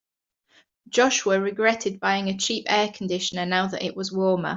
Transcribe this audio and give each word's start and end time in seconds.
Joshua 0.89 1.39
regretted 1.39 1.99
buying 1.99 2.27
a 2.27 2.35
cheap 2.39 2.65
air 2.67 2.87
conditioner 2.91 3.45
now 3.45 3.67
that 3.67 3.83
it 3.83 3.95
was 3.95 4.11
warmer. 4.11 4.49